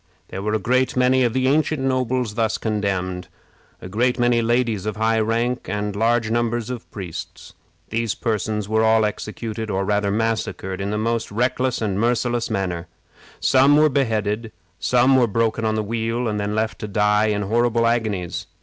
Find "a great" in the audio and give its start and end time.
0.55-0.97, 3.83-4.17